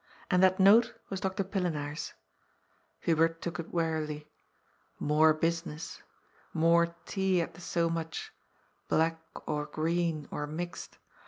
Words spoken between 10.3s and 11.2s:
or mixed.